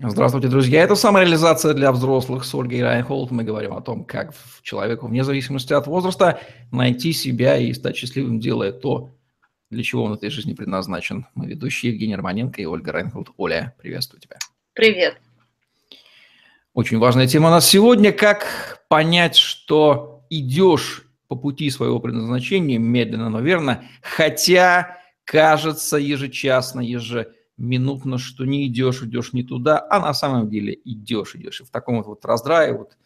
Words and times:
Здравствуйте, 0.00 0.46
друзья. 0.46 0.84
Это 0.84 0.94
самореализация 0.94 1.74
для 1.74 1.90
взрослых 1.90 2.44
с 2.44 2.54
Ольгой 2.54 2.84
Райнхолд. 2.84 3.32
Мы 3.32 3.42
говорим 3.42 3.72
о 3.72 3.80
том, 3.80 4.04
как 4.04 4.32
человеку, 4.62 5.08
вне 5.08 5.24
зависимости 5.24 5.72
от 5.72 5.88
возраста, 5.88 6.38
найти 6.70 7.12
себя 7.12 7.56
и 7.56 7.72
стать 7.72 7.96
счастливым, 7.96 8.38
делая 8.38 8.70
то, 8.70 9.10
для 9.70 9.82
чего 9.82 10.04
он 10.04 10.12
в 10.12 10.14
этой 10.14 10.30
жизни 10.30 10.54
предназначен. 10.54 11.26
Мы 11.34 11.48
ведущие 11.48 11.90
Евгений 11.90 12.14
Романенко 12.14 12.62
и 12.62 12.64
Ольга 12.64 12.92
Райнхолд. 12.92 13.30
Оля, 13.38 13.74
приветствую 13.76 14.20
тебя. 14.20 14.36
Привет. 14.72 15.16
Очень 16.74 16.98
важная 16.98 17.26
тема 17.26 17.48
у 17.48 17.50
нас 17.50 17.68
сегодня. 17.68 18.12
Как 18.12 18.84
понять, 18.88 19.34
что 19.34 20.24
идешь 20.30 21.08
по 21.26 21.34
пути 21.34 21.70
своего 21.70 21.98
предназначения, 21.98 22.78
медленно, 22.78 23.30
но 23.30 23.40
верно, 23.40 23.82
хотя 24.00 24.96
кажется 25.24 25.96
ежечасно, 25.96 26.78
ежеминутно, 26.82 27.34
минутно, 27.58 28.18
что 28.18 28.44
не 28.44 28.66
идешь, 28.66 29.02
идешь 29.02 29.32
не 29.32 29.42
туда, 29.42 29.86
а 29.90 30.00
на 30.00 30.14
самом 30.14 30.48
деле 30.48 30.78
идешь, 30.84 31.34
идешь. 31.34 31.60
И 31.60 31.64
в 31.64 31.70
таком 31.70 31.98
вот, 31.98 32.06
вот 32.06 32.24
раздрае 32.24 32.72
вот 32.72 32.96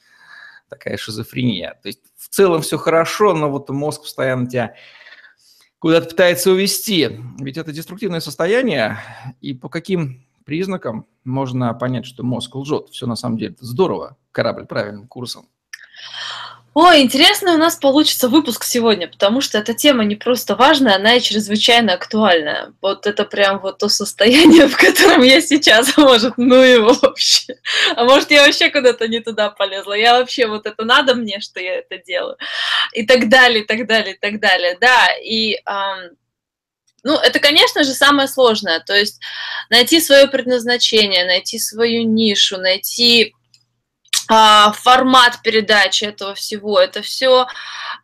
такая 0.69 0.97
шизофрения. 0.97 1.79
То 1.83 1.89
есть 1.89 2.01
в 2.17 2.29
целом 2.29 2.63
все 2.63 2.79
хорошо, 2.79 3.35
но 3.35 3.51
вот 3.51 3.69
мозг 3.71 4.03
постоянно 4.03 4.47
тебя 4.47 4.75
куда-то 5.79 6.11
пытается 6.11 6.51
увести. 6.51 7.21
Ведь 7.41 7.57
это 7.57 7.73
деструктивное 7.73 8.21
состояние, 8.21 8.99
и 9.41 9.53
по 9.55 9.69
каким 9.69 10.25
признакам 10.45 11.07
можно 11.25 11.73
понять, 11.75 12.07
что 12.07 12.23
мозг 12.23 12.55
лжет. 12.55 12.89
Все 12.91 13.07
на 13.07 13.17
самом 13.17 13.39
деле 13.39 13.57
здорово, 13.61 14.17
корабль 14.33 14.67
правильным 14.67 15.09
курсом. 15.09 15.49
Ой, 16.75 17.03
интересный 17.03 17.53
у 17.53 17.59
нас 17.59 17.77
получится 17.77 18.29
выпуск 18.29 18.65
сегодня, 18.65 19.07
потому 19.07 19.43
что 19.43 19.59
эта 19.59 19.75
тема 19.75 20.05
не 20.05 20.17
просто 20.17 20.57
важная, 20.57 20.97
она 20.97 21.17
и 21.17 21.21
чрезвычайно 21.21 21.93
актуальная. 21.93 22.73
Вот 22.81 23.07
это 23.07 23.27
прям 23.27 23.59
вот 23.61 23.77
то 23.79 23.91
состояние, 23.91 24.67
в 24.69 24.77
котором 24.79 25.23
я 25.23 25.43
сейчас, 25.43 25.93
а 25.99 26.01
может, 26.01 26.39
ну 26.39 26.63
его 26.63 26.95
вообще. 26.95 27.57
А 27.95 28.05
может, 28.05 28.31
я 28.31 28.47
вообще 28.47 28.71
куда-то 28.71 29.07
не 29.07 29.21
туда 29.21 29.51
полезла. 29.51 29.93
Я 29.93 30.19
вообще, 30.19 30.47
вот 30.47 30.65
это 30.65 30.83
надо 30.85 31.15
мне, 31.15 31.41
что 31.41 31.61
я 31.61 31.75
это 31.81 31.99
делаю. 31.99 32.39
И 32.95 33.07
так 33.07 33.29
далее, 33.29 33.65
и 33.65 33.67
так 33.67 33.87
далее, 33.87 34.15
и 34.15 34.19
так 34.19 34.41
далее. 34.41 34.79
Да, 34.81 35.09
и 35.23 35.57
эм, 35.67 36.17
ну, 37.05 37.19
это, 37.19 37.39
конечно 37.39 37.85
же, 37.85 37.93
самое 37.93 38.29
сложное. 38.29 38.81
То 38.81 38.95
есть 38.95 39.21
найти 39.69 40.01
свое 40.01 40.27
предназначение, 40.27 41.27
найти 41.27 41.59
свою 41.59 42.05
нишу, 42.05 42.57
найти 42.57 43.35
формат 44.75 45.41
передачи 45.43 46.05
этого 46.05 46.35
всего. 46.35 46.81
Это 46.81 47.03
все, 47.03 47.47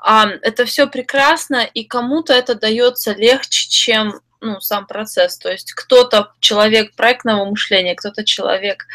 это 0.04 0.64
все 0.64 0.86
прекрасно, 0.86 1.64
и 1.64 1.84
кому-то 1.84 2.32
это 2.32 2.54
дается 2.54 3.12
легче, 3.12 3.68
чем 3.68 4.20
ну, 4.40 4.60
сам 4.60 4.86
процесс. 4.86 5.36
То 5.38 5.50
есть 5.50 5.72
кто-то 5.72 6.32
человек 6.40 6.94
проектного 6.94 7.44
мышления, 7.44 7.94
кто-то 7.94 8.24
человек 8.24 8.86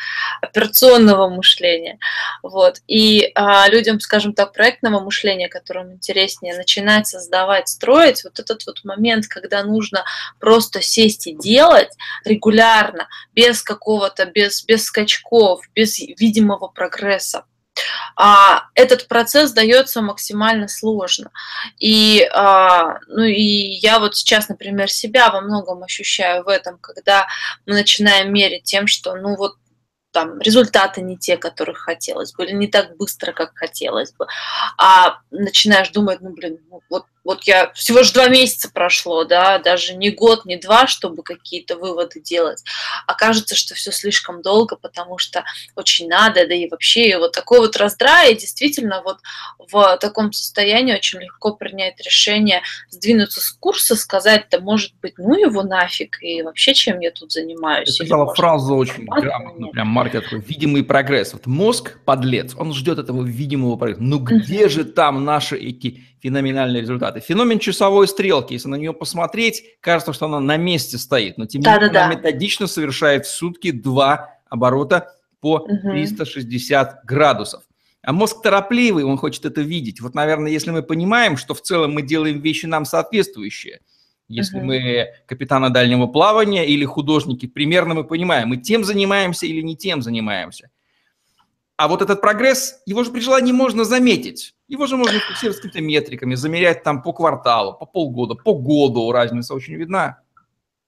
операционного 0.41 1.29
мышления. 1.29 1.99
Вот. 2.41 2.81
И 2.87 3.31
а, 3.35 3.67
людям, 3.69 3.99
скажем 3.99 4.33
так, 4.33 4.53
проектного 4.53 4.99
мышления, 4.99 5.49
которым 5.49 5.93
интереснее 5.93 6.55
начинать 6.55 7.07
создавать, 7.07 7.67
строить, 7.67 8.23
вот 8.23 8.39
этот 8.39 8.65
вот 8.65 8.83
момент, 8.83 9.27
когда 9.27 9.63
нужно 9.63 10.05
просто 10.39 10.81
сесть 10.81 11.27
и 11.27 11.35
делать 11.35 11.91
регулярно, 12.23 13.07
без 13.33 13.61
какого-то, 13.61 14.25
без, 14.25 14.63
без 14.63 14.85
скачков, 14.85 15.61
без 15.75 15.99
видимого 15.99 16.67
прогресса 16.67 17.45
а, 18.15 18.63
этот 18.75 19.07
процесс 19.07 19.51
дается 19.51 20.01
максимально 20.01 20.67
сложно. 20.67 21.31
И, 21.79 22.27
а, 22.33 22.99
ну, 23.07 23.23
и 23.23 23.41
я 23.41 23.99
вот 23.99 24.15
сейчас, 24.15 24.49
например, 24.49 24.89
себя 24.89 25.29
во 25.31 25.41
многом 25.41 25.83
ощущаю 25.83 26.43
в 26.43 26.47
этом, 26.47 26.77
когда 26.79 27.27
мы 27.65 27.73
начинаем 27.73 28.31
мерить 28.33 28.63
тем, 28.63 28.87
что, 28.87 29.15
ну 29.15 29.35
вот, 29.35 29.55
там 30.11 30.39
результаты 30.39 31.01
не 31.01 31.17
те, 31.17 31.37
которых 31.37 31.79
хотелось 31.79 32.33
бы, 32.33 32.45
или 32.45 32.53
не 32.53 32.67
так 32.67 32.95
быстро, 32.97 33.33
как 33.33 33.55
хотелось 33.55 34.13
бы, 34.13 34.27
а 34.77 35.17
начинаешь 35.31 35.89
думать, 35.89 36.21
ну, 36.21 36.29
блин, 36.29 36.59
ну, 36.69 36.81
вот 36.89 37.05
вот 37.23 37.43
я 37.43 37.71
всего 37.73 38.03
же 38.03 38.13
два 38.13 38.27
месяца 38.27 38.69
прошло, 38.71 39.23
да, 39.23 39.59
даже 39.59 39.95
не 39.95 40.11
год, 40.11 40.45
не 40.45 40.57
два, 40.57 40.87
чтобы 40.87 41.23
какие-то 41.23 41.77
выводы 41.77 42.19
делать. 42.19 42.63
Окажется, 43.07 43.55
что 43.55 43.75
все 43.75 43.91
слишком 43.91 44.41
долго, 44.41 44.75
потому 44.75 45.17
что 45.17 45.43
очень 45.75 46.07
надо, 46.07 46.47
да 46.47 46.53
и 46.53 46.69
вообще 46.69 47.09
и 47.09 47.15
вот 47.15 47.31
такой 47.31 47.59
вот 47.59 47.77
раздрай, 47.77 48.35
действительно 48.35 49.01
вот 49.03 49.19
в 49.71 49.97
таком 49.97 50.33
состоянии 50.33 50.93
очень 50.93 51.19
легко 51.19 51.55
принять 51.55 51.99
решение 52.01 52.61
сдвинуться 52.89 53.41
с 53.41 53.51
курса, 53.51 53.95
сказать, 53.95 54.47
да 54.51 54.59
может 54.59 54.93
быть, 55.01 55.13
ну 55.17 55.35
его 55.35 55.63
нафиг, 55.63 56.17
и 56.21 56.41
вообще 56.41 56.73
чем 56.73 56.99
я 56.99 57.11
тут 57.11 57.31
занимаюсь. 57.31 57.87
Ты 57.87 58.05
сказала 58.05 58.33
фразу 58.33 58.75
очень 58.75 59.05
грамотно, 59.05 59.67
прям 59.67 59.87
маркер 59.87 60.21
такой, 60.21 60.41
видимый 60.41 60.83
прогресс. 60.83 61.33
Вот 61.33 61.45
мозг, 61.45 61.97
подлец, 62.05 62.53
он 62.57 62.73
ждет 62.73 62.99
этого 62.99 63.23
видимого 63.23 63.77
прогресса. 63.77 64.03
Ну 64.03 64.19
где 64.19 64.67
же 64.69 64.83
там 64.83 65.23
наши 65.23 65.57
эти 65.57 66.01
феноменальные 66.23 66.81
результаты. 66.81 67.12
Феномен 67.19 67.59
часовой 67.59 68.07
стрелки, 68.07 68.53
если 68.53 68.69
на 68.69 68.75
нее 68.75 68.93
посмотреть, 68.93 69.63
кажется, 69.79 70.13
что 70.13 70.25
она 70.25 70.39
на 70.39 70.57
месте 70.57 70.97
стоит, 70.97 71.37
но 71.37 71.45
тем 71.45 71.61
не 71.61 71.67
менее 71.67 71.89
она 71.89 72.15
методично 72.15 72.67
совершает 72.67 73.25
в 73.25 73.29
сутки 73.29 73.71
два 73.71 74.37
оборота 74.49 75.15
по 75.39 75.59
360 75.59 77.05
градусов. 77.05 77.63
А 78.01 78.11
мозг 78.11 78.41
торопливый, 78.41 79.05
он 79.05 79.17
хочет 79.17 79.45
это 79.45 79.61
видеть. 79.61 80.01
Вот, 80.01 80.13
наверное, 80.13 80.51
если 80.51 80.71
мы 80.71 80.83
понимаем, 80.83 81.37
что 81.37 81.53
в 81.53 81.61
целом 81.61 81.93
мы 81.93 82.01
делаем 82.01 82.41
вещи 82.41 82.65
нам 82.65 82.85
соответствующие, 82.85 83.79
если 84.27 84.59
uh-huh. 84.59 84.63
мы 84.63 85.07
капитаны 85.25 85.69
дальнего 85.69 86.07
плавания 86.07 86.65
или 86.65 86.85
художники, 86.85 87.45
примерно 87.45 87.93
мы 87.93 88.03
понимаем, 88.03 88.49
мы 88.49 88.57
тем 88.57 88.83
занимаемся 88.83 89.45
или 89.45 89.61
не 89.61 89.75
тем 89.75 90.01
занимаемся. 90.01 90.69
А 91.75 91.87
вот 91.87 92.01
этот 92.01 92.21
прогресс, 92.21 92.81
его 92.85 93.03
же 93.03 93.11
при 93.11 93.19
желании 93.19 93.51
можно 93.51 93.83
заметить. 93.83 94.53
Его 94.67 94.85
же 94.85 94.95
можно 94.95 95.19
фиксировать 95.19 95.57
какими-то 95.57 95.81
метриками, 95.81 96.35
замерять 96.35 96.83
там 96.83 97.01
по 97.01 97.13
кварталу, 97.13 97.73
по 97.73 97.85
полгода, 97.85 98.35
по 98.35 98.53
году. 98.53 99.11
Разница 99.11 99.53
очень 99.53 99.75
видна. 99.75 100.19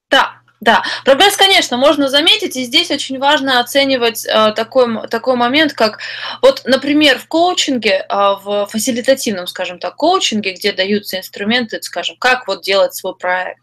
Да, 0.10 0.42
да, 0.62 0.84
прогресс, 1.04 1.36
конечно, 1.36 1.78
можно 1.78 2.08
заметить, 2.08 2.56
и 2.56 2.64
здесь 2.64 2.90
очень 2.90 3.20
важно 3.20 3.60
оценивать 3.60 4.26
э, 4.26 4.54
такой, 4.56 5.08
такой 5.10 5.36
момент, 5.36 5.74
как 5.74 6.00
вот, 6.42 6.62
например, 6.66 7.20
в 7.20 7.28
коучинге, 7.28 8.06
э, 8.08 8.16
в 8.44 8.68
фасилитативном, 8.72 9.48
скажем 9.48 9.80
так, 9.80 9.96
коучинге, 9.96 10.54
где 10.54 10.72
даются 10.72 11.18
инструменты, 11.18 11.82
скажем, 11.82 12.16
как 12.18 12.48
вот 12.48 12.62
делать 12.62 12.96
свой 12.96 13.16
проект, 13.16 13.60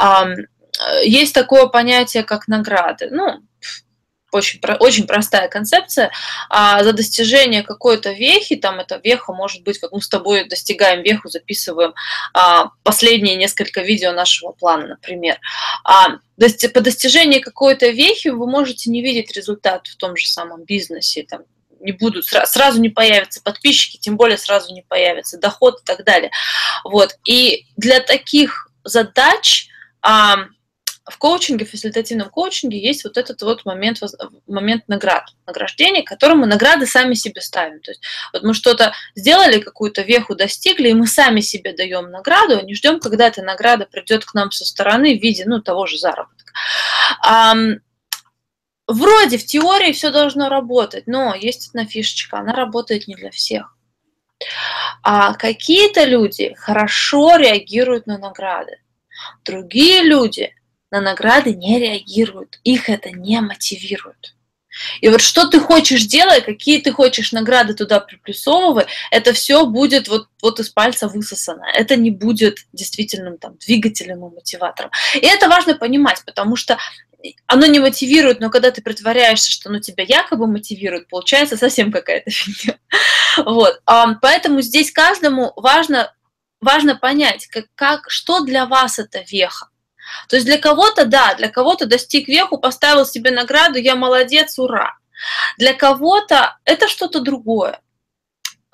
э, 0.00 0.34
есть 1.04 1.34
такое 1.34 1.66
понятие, 1.66 2.22
как 2.22 2.48
награды. 2.48 3.08
Ну, 3.10 3.40
очень, 4.32 4.60
очень 4.80 5.06
простая 5.06 5.48
концепция, 5.48 6.10
а 6.48 6.82
за 6.82 6.92
достижение 6.92 7.62
какой-то 7.62 8.12
вехи, 8.12 8.56
там 8.56 8.80
эта 8.80 9.00
веха 9.02 9.32
может 9.32 9.62
быть, 9.62 9.78
как 9.78 9.92
мы 9.92 10.00
с 10.00 10.08
тобой 10.08 10.48
достигаем 10.48 11.02
веху, 11.02 11.28
записываем 11.28 11.94
а, 12.34 12.70
последние 12.82 13.36
несколько 13.36 13.82
видео 13.82 14.12
нашего 14.12 14.52
плана, 14.52 14.86
например. 14.86 15.38
А, 15.84 16.18
по 16.74 16.80
достижении 16.80 17.38
какой-то 17.38 17.88
вехи 17.88 18.28
вы 18.28 18.46
можете 18.46 18.90
не 18.90 19.02
видеть 19.02 19.32
результат 19.32 19.86
в 19.86 19.96
том 19.96 20.16
же 20.16 20.26
самом 20.26 20.64
бизнесе, 20.64 21.24
там, 21.28 21.42
не 21.82 21.92
будут, 21.92 22.26
сразу 22.26 22.80
не 22.80 22.88
появятся 22.88 23.42
подписчики, 23.42 23.98
тем 23.98 24.16
более 24.16 24.38
сразу 24.38 24.72
не 24.72 24.82
появится 24.82 25.38
доход 25.38 25.80
и 25.80 25.84
так 25.84 26.04
далее. 26.04 26.30
Вот. 26.84 27.16
И 27.26 27.66
для 27.76 28.00
таких 28.00 28.68
задач 28.84 29.68
а, 30.00 30.46
в 31.08 31.18
коучинге, 31.18 31.64
в 31.64 31.70
фасилитативном 31.70 32.30
коучинге 32.30 32.78
есть 32.78 33.04
вот 33.04 33.16
этот 33.16 33.42
вот 33.42 33.64
момент, 33.64 34.00
момент 34.46 34.86
наград, 34.86 35.24
награждения, 35.46 36.02
которым 36.02 36.38
мы 36.38 36.46
награды 36.46 36.86
сами 36.86 37.14
себе 37.14 37.40
ставим. 37.40 37.80
То 37.80 37.90
есть 37.90 38.02
вот 38.32 38.42
мы 38.42 38.54
что-то 38.54 38.92
сделали, 39.14 39.60
какую-то 39.60 40.02
веху 40.02 40.34
достигли, 40.36 40.90
и 40.90 40.94
мы 40.94 41.06
сами 41.06 41.40
себе 41.40 41.72
даем 41.72 42.10
награду, 42.10 42.58
а 42.58 42.62
не 42.62 42.74
ждем, 42.74 43.00
когда 43.00 43.26
эта 43.26 43.42
награда 43.42 43.86
придет 43.86 44.24
к 44.24 44.34
нам 44.34 44.52
со 44.52 44.64
стороны 44.64 45.18
в 45.18 45.22
виде 45.22 45.44
ну, 45.46 45.60
того 45.60 45.86
же 45.86 45.98
заработка. 45.98 46.52
А, 47.20 47.54
вроде 48.86 49.38
в 49.38 49.44
теории 49.44 49.92
все 49.92 50.10
должно 50.10 50.48
работать, 50.48 51.06
но 51.06 51.34
есть 51.34 51.70
одна 51.70 51.84
фишечка, 51.84 52.38
она 52.38 52.52
работает 52.52 53.08
не 53.08 53.16
для 53.16 53.30
всех. 53.30 53.76
А 55.02 55.34
какие-то 55.34 56.04
люди 56.04 56.54
хорошо 56.58 57.36
реагируют 57.36 58.06
на 58.06 58.18
награды. 58.18 58.78
Другие 59.44 60.02
люди 60.02 60.54
на 60.92 61.00
награды 61.00 61.54
не 61.54 61.80
реагируют, 61.80 62.60
их 62.62 62.88
это 62.88 63.10
не 63.10 63.40
мотивирует. 63.40 64.36
И 65.00 65.08
вот 65.08 65.20
что 65.20 65.48
ты 65.48 65.58
хочешь 65.58 66.04
делать, 66.04 66.44
какие 66.44 66.80
ты 66.80 66.92
хочешь 66.92 67.32
награды 67.32 67.74
туда 67.74 68.00
приплюсовывай, 68.00 68.86
это 69.10 69.32
все 69.32 69.66
будет 69.66 70.08
вот, 70.08 70.28
вот 70.40 70.60
из 70.60 70.68
пальца 70.70 71.08
высосано. 71.08 71.64
Это 71.74 71.96
не 71.96 72.10
будет 72.10 72.58
действительным 72.72 73.38
там, 73.38 73.56
двигателем 73.56 74.26
и 74.26 74.34
мотиватором. 74.34 74.90
И 75.14 75.26
это 75.26 75.48
важно 75.48 75.74
понимать, 75.74 76.22
потому 76.24 76.56
что 76.56 76.78
оно 77.46 77.66
не 77.66 77.78
мотивирует, 77.80 78.40
но 78.40 78.50
когда 78.50 78.70
ты 78.70 78.82
притворяешься, 78.82 79.50
что 79.50 79.68
оно 79.68 79.78
тебя 79.78 80.04
якобы 80.04 80.46
мотивирует, 80.46 81.08
получается 81.08 81.56
совсем 81.56 81.92
какая-то 81.92 82.30
фигня. 82.30 82.78
Вот. 83.38 83.80
Поэтому 84.20 84.60
здесь 84.60 84.90
каждому 84.90 85.52
важно, 85.56 86.14
важно 86.60 86.96
понять, 86.96 87.46
как, 87.46 87.66
как, 87.74 88.10
что 88.10 88.40
для 88.40 88.66
вас 88.66 88.98
это 88.98 89.22
веха. 89.30 89.68
То 90.28 90.36
есть 90.36 90.46
для 90.46 90.58
кого-то, 90.58 91.04
да, 91.04 91.34
для 91.34 91.48
кого-то 91.48 91.86
достиг 91.86 92.28
веху, 92.28 92.58
поставил 92.58 93.06
себе 93.06 93.30
награду, 93.30 93.78
я 93.78 93.96
молодец, 93.96 94.58
ура. 94.58 94.96
Для 95.58 95.74
кого-то 95.74 96.58
это 96.64 96.88
что-то 96.88 97.20
другое. 97.20 97.80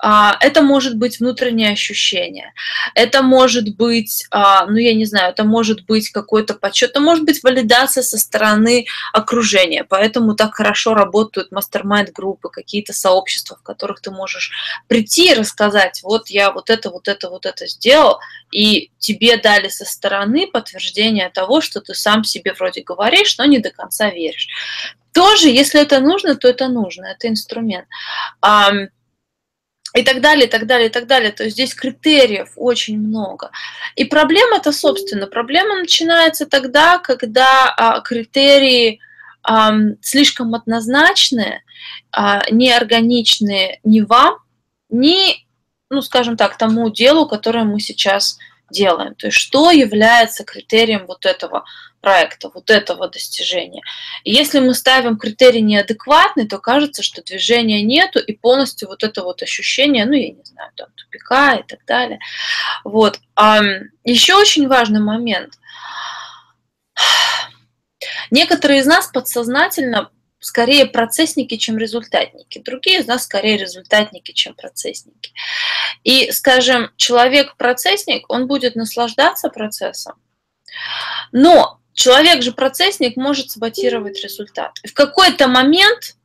А, 0.01 0.37
это 0.39 0.61
может 0.61 0.95
быть 0.95 1.19
внутреннее 1.19 1.73
ощущение, 1.73 2.53
это 2.95 3.21
может 3.21 3.75
быть, 3.75 4.25
а, 4.31 4.65
ну 4.65 4.77
я 4.77 4.93
не 4.93 5.03
знаю, 5.03 5.31
это 5.31 5.43
может 5.43 5.85
быть 5.85 6.09
какой-то 6.09 6.53
подсчет, 6.53 6.91
это 6.91 7.01
может 7.01 7.25
быть 7.25 7.43
валидация 7.43 8.01
со 8.01 8.17
стороны 8.17 8.85
окружения, 9.11 9.83
поэтому 9.83 10.35
так 10.35 10.55
хорошо 10.55 10.93
работают 10.93 11.51
мастер-майнд-группы, 11.51 12.49
какие-то 12.49 12.93
сообщества, 12.93 13.57
в 13.57 13.63
которых 13.63 13.99
ты 13.99 14.09
можешь 14.09 14.51
прийти 14.87 15.31
и 15.31 15.35
рассказать, 15.35 15.99
вот 16.01 16.29
я 16.29 16.51
вот 16.51 16.69
это, 16.69 16.91
вот 16.91 17.09
это, 17.09 17.29
вот 17.29 17.45
это 17.45 17.67
сделал, 17.67 18.19
и 18.51 18.91
тебе 18.99 19.35
дали 19.35 19.67
со 19.67 19.83
стороны 19.83 20.47
подтверждение 20.47 21.29
того, 21.29 21.59
что 21.59 21.81
ты 21.81 21.93
сам 21.93 22.23
себе 22.23 22.53
вроде 22.53 22.83
говоришь, 22.83 23.37
но 23.37 23.43
не 23.43 23.59
до 23.59 23.69
конца 23.69 24.09
веришь. 24.09 24.47
Тоже, 25.11 25.49
если 25.49 25.81
это 25.81 25.99
нужно, 25.99 26.35
то 26.35 26.47
это 26.47 26.69
нужно, 26.69 27.07
это 27.07 27.27
инструмент 27.27 27.87
и 29.95 30.03
так 30.03 30.21
далее, 30.21 30.47
и 30.47 30.49
так 30.49 30.67
далее, 30.67 30.89
и 30.89 30.91
так 30.91 31.07
далее. 31.07 31.31
То 31.31 31.43
есть 31.43 31.55
здесь 31.55 31.73
критериев 31.73 32.51
очень 32.55 32.99
много. 32.99 33.51
И 33.95 34.05
проблема-то, 34.05 34.71
собственно, 34.71 35.27
проблема 35.27 35.75
начинается 35.75 36.45
тогда, 36.45 36.99
когда 36.99 37.73
а, 37.75 37.99
критерии 38.01 38.99
а, 39.41 39.73
слишком 40.01 40.53
однозначные, 40.53 41.63
а, 42.11 42.41
неорганичные 42.51 43.79
ни 43.83 44.01
вам, 44.01 44.37
ни, 44.89 45.45
ну, 45.89 46.01
скажем 46.01 46.37
так, 46.37 46.57
тому 46.57 46.89
делу, 46.91 47.27
которое 47.27 47.63
мы 47.63 47.79
сейчас 47.79 48.37
делаем. 48.71 49.15
То 49.15 49.27
есть 49.27 49.37
что 49.37 49.71
является 49.71 50.43
критерием 50.43 51.05
вот 51.05 51.25
этого 51.25 51.65
проекта, 52.01 52.49
вот 52.53 52.69
этого 52.69 53.09
достижения. 53.09 53.81
И 54.23 54.31
если 54.31 54.59
мы 54.59 54.73
ставим 54.73 55.17
критерий 55.17 55.61
неадекватный, 55.61 56.47
то 56.47 56.59
кажется, 56.59 57.03
что 57.03 57.21
движения 57.21 57.81
нету, 57.81 58.19
и 58.19 58.33
полностью 58.33 58.87
вот 58.87 59.03
это 59.03 59.23
вот 59.23 59.41
ощущение, 59.41 60.05
ну, 60.05 60.13
я 60.13 60.29
не 60.29 60.43
знаю, 60.43 60.71
там, 60.75 60.87
тупика 60.95 61.55
и 61.55 61.63
так 61.63 61.85
далее. 61.85 62.19
Вот. 62.83 63.19
А 63.35 63.61
еще 64.03 64.35
очень 64.35 64.67
важный 64.67 65.01
момент. 65.01 65.55
Некоторые 68.31 68.79
из 68.81 68.85
нас 68.85 69.07
подсознательно 69.07 70.11
скорее 70.39 70.85
процессники, 70.85 71.57
чем 71.57 71.77
результатники. 71.77 72.59
Другие 72.59 72.99
из 72.99 73.07
нас 73.07 73.23
скорее 73.23 73.57
результатники, 73.57 74.31
чем 74.31 74.53
процессники. 74.53 75.31
И, 76.03 76.31
скажем, 76.31 76.91
человек-процессник, 76.95 78.25
он 78.29 78.47
будет 78.47 78.75
наслаждаться 78.75 79.49
процессом, 79.49 80.15
но 81.31 81.79
человек 81.93 82.41
же 82.41 82.53
процессник 82.53 83.17
может 83.17 83.51
саботировать 83.51 84.23
результат. 84.23 84.79
в 84.83 84.93
какой-то 84.93 85.47
момент 85.47 86.15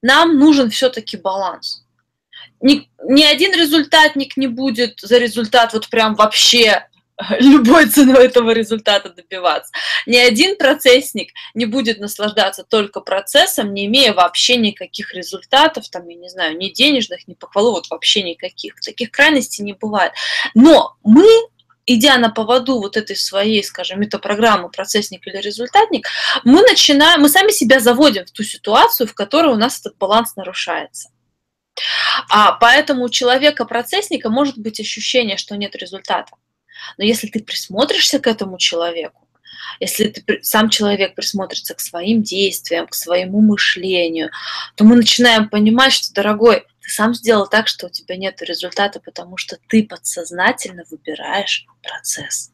нам 0.00 0.38
нужен 0.38 0.70
все-таки 0.70 1.16
баланс. 1.16 1.84
Ни, 2.60 2.88
ни 3.04 3.22
один 3.22 3.52
результатник 3.52 4.36
не 4.36 4.46
будет 4.46 5.00
за 5.00 5.18
результат 5.18 5.72
вот 5.72 5.88
прям 5.88 6.14
вообще 6.14 6.88
любой 7.40 7.86
ценой 7.86 8.26
этого 8.26 8.50
результата 8.50 9.10
добиваться. 9.10 9.72
Ни 10.06 10.16
один 10.16 10.56
процессник 10.56 11.32
не 11.54 11.66
будет 11.66 11.98
наслаждаться 11.98 12.64
только 12.64 13.00
процессом, 13.00 13.74
не 13.74 13.86
имея 13.86 14.12
вообще 14.12 14.56
никаких 14.56 15.14
результатов, 15.14 15.88
там, 15.90 16.08
я 16.08 16.14
не 16.16 16.28
знаю, 16.28 16.56
ни 16.56 16.68
денежных, 16.68 17.26
ни 17.26 17.34
похвалу, 17.34 17.72
вот 17.72 17.88
вообще 17.90 18.22
никаких. 18.22 18.80
Таких 18.80 19.10
крайностей 19.10 19.64
не 19.64 19.72
бывает. 19.72 20.12
Но 20.54 20.96
мы 21.02 21.26
идя 21.86 22.18
на 22.18 22.30
поводу 22.30 22.78
вот 22.78 22.96
этой 22.96 23.16
своей, 23.16 23.64
скажем, 23.64 24.00
метапрограммы 24.00 24.68
процессник 24.68 25.26
или 25.26 25.38
результатник, 25.38 26.06
мы 26.44 26.60
начинаем, 26.62 27.22
мы 27.22 27.30
сами 27.30 27.50
себя 27.50 27.80
заводим 27.80 28.26
в 28.26 28.30
ту 28.30 28.42
ситуацию, 28.42 29.08
в 29.08 29.14
которой 29.14 29.54
у 29.54 29.56
нас 29.56 29.80
этот 29.80 29.96
баланс 29.96 30.36
нарушается. 30.36 31.08
А 32.28 32.52
поэтому 32.52 33.04
у 33.04 33.08
человека-процессника 33.08 34.28
может 34.28 34.58
быть 34.58 34.80
ощущение, 34.80 35.38
что 35.38 35.56
нет 35.56 35.74
результата. 35.76 36.30
Но 36.96 37.04
если 37.04 37.28
ты 37.28 37.42
присмотришься 37.42 38.18
к 38.18 38.26
этому 38.26 38.58
человеку, 38.58 39.28
если 39.80 40.08
ты, 40.08 40.42
сам 40.42 40.70
человек 40.70 41.14
присмотрится 41.14 41.74
к 41.74 41.80
своим 41.80 42.22
действиям, 42.22 42.86
к 42.86 42.94
своему 42.94 43.40
мышлению, 43.40 44.30
то 44.74 44.84
мы 44.84 44.96
начинаем 44.96 45.48
понимать, 45.48 45.92
что, 45.92 46.14
дорогой, 46.14 46.64
ты 46.80 46.90
сам 46.90 47.14
сделал 47.14 47.46
так, 47.46 47.68
что 47.68 47.86
у 47.86 47.90
тебя 47.90 48.16
нет 48.16 48.40
результата, 48.42 49.00
потому 49.00 49.36
что 49.36 49.58
ты 49.68 49.84
подсознательно 49.84 50.84
выбираешь 50.90 51.66
процесс. 51.82 52.52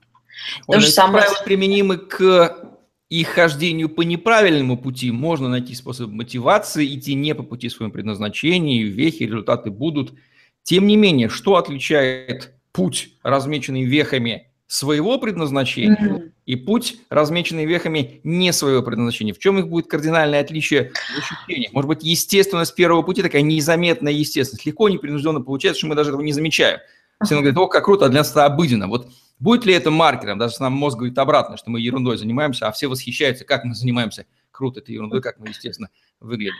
То 0.67 0.81
же 0.81 0.88
самое... 0.88 1.25
правила 1.25 1.43
применимы 1.44 1.99
к 1.99 2.71
их 3.09 3.29
хождению 3.29 3.88
по 3.88 4.03
неправильному 4.03 4.76
пути. 4.76 5.11
Можно 5.11 5.49
найти 5.49 5.75
способ 5.75 6.11
мотивации, 6.11 6.94
идти 6.94 7.15
не 7.15 7.35
по 7.35 7.43
пути 7.43 7.69
своему 7.69 7.93
предназначению, 7.93 8.93
вехи, 8.93 9.23
результаты 9.23 9.71
будут. 9.71 10.15
Тем 10.62 10.87
не 10.87 10.97
менее, 10.97 11.29
что 11.29 11.56
отличает 11.56 12.53
путь, 12.75 13.15
размеченный 13.23 13.85
вехами 13.85 14.49
своего 14.67 15.19
предназначения, 15.19 15.97
mm-hmm. 15.97 16.32
и 16.47 16.56
путь, 16.56 16.97
размеченный 17.09 17.65
вехами 17.65 18.21
не 18.25 18.53
своего 18.53 18.82
предназначения. 18.82 19.32
В 19.32 19.38
чем 19.38 19.59
их 19.61 19.69
будет 19.69 19.87
кардинальное 19.87 20.41
отличие 20.41 20.91
в 20.91 21.19
ощущениях? 21.19 21.73
Может 21.73 21.88
быть, 21.88 22.03
естественность 22.03 22.75
первого 22.75 23.03
пути 23.03 23.23
такая 23.23 23.43
незаметная 23.43 24.12
естественность, 24.12 24.67
легко, 24.67 24.88
непринужденно 24.88 25.41
получается, 25.41 25.79
что 25.79 25.87
мы 25.87 25.94
даже 25.94 26.11
этого 26.11 26.23
не 26.23 26.32
замечаем. 26.32 26.81
Все 27.23 27.37
говорят, 27.37 27.56
о, 27.56 27.69
как 27.69 27.85
круто, 27.85 28.06
а 28.06 28.09
для 28.09 28.21
нас 28.21 28.32
это 28.32 28.44
обыденно. 28.44 28.88
Вот 28.88 29.09
будет 29.38 29.65
ли 29.65 29.73
это 29.73 29.93
маркером? 29.93 30.38
Даже 30.38 30.56
нам 30.59 30.73
мозг 30.73 30.97
говорит 30.99 31.17
обратно, 31.19 31.56
что 31.56 31.71
мы 31.71 31.79
ерундой 31.79 32.19
занимаемся, 32.19 32.67
а 32.67 32.73
все 32.73 32.88
восхищаются, 32.88 33.44
как 33.44 33.65
мы 33.65 33.75
занимаемся. 33.75 34.26
Круто, 34.50 34.81
это 34.81 34.91
ерундой, 34.91 35.23
как 35.23 35.38
мы, 35.38 35.49
естественно, 35.49 35.91
выглядим. 36.19 36.55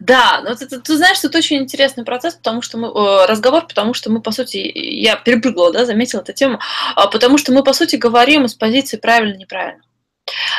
Да, 0.00 0.40
но 0.42 0.54
ты, 0.54 0.66
ты, 0.66 0.80
ты 0.80 0.96
знаешь, 0.96 1.22
это 1.22 1.38
очень 1.38 1.58
интересный 1.58 2.04
процесс, 2.04 2.34
потому 2.34 2.62
что 2.62 2.78
мы 2.78 2.88
э, 2.88 3.26
разговор, 3.26 3.66
потому 3.66 3.94
что 3.94 4.10
мы, 4.10 4.20
по 4.20 4.30
сути, 4.32 4.56
я 4.74 5.16
перепрыгнула, 5.16 5.72
да, 5.72 5.84
заметила 5.84 6.20
эту 6.20 6.32
тему, 6.32 6.58
э, 6.96 7.00
потому 7.12 7.38
что 7.38 7.52
мы, 7.52 7.62
по 7.62 7.72
сути, 7.72 7.96
говорим 7.96 8.44
из 8.44 8.54
позиции 8.54 8.96
правильно-неправильно. 8.96 9.82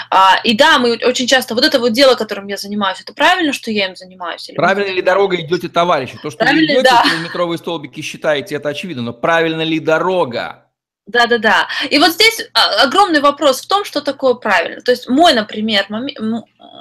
А, 0.09 0.39
и 0.43 0.55
да, 0.55 0.79
мы 0.79 0.97
очень 1.03 1.27
часто, 1.27 1.55
вот 1.55 1.63
это 1.63 1.79
вот 1.79 1.91
дело, 1.93 2.15
которым 2.15 2.47
я 2.47 2.57
занимаюсь, 2.57 3.01
это 3.01 3.13
правильно, 3.13 3.53
что 3.53 3.71
я 3.71 3.87
им 3.87 3.95
занимаюсь? 3.95 4.49
Или 4.49 4.55
правильно 4.55 4.91
ли 4.91 5.01
дорога 5.01 5.39
идете, 5.39 5.69
товарищи? 5.69 6.17
То, 6.21 6.29
что 6.29 6.39
правильно, 6.39 6.73
вы 6.73 6.81
идете, 6.81 6.89
да. 6.89 7.03
метровые 7.23 7.57
столбики 7.57 8.01
считаете, 8.01 8.55
это 8.55 8.69
очевидно, 8.69 9.03
но 9.03 9.13
правильно 9.13 9.61
ли 9.61 9.79
дорога? 9.79 10.65
Да, 11.05 11.25
да, 11.25 11.37
да. 11.39 11.67
И 11.89 11.97
вот 11.97 12.11
здесь 12.11 12.49
а, 12.53 12.83
огромный 12.83 13.19
вопрос 13.19 13.61
в 13.61 13.67
том, 13.67 13.83
что 13.83 14.01
такое 14.01 14.35
правильно. 14.35 14.81
То 14.81 14.91
есть 14.91 15.07
мой, 15.09 15.33
например, 15.33 15.87